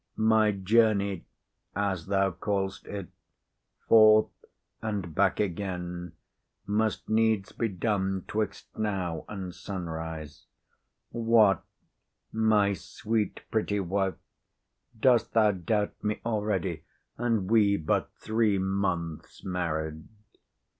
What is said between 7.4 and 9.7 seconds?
be done 'twixt now and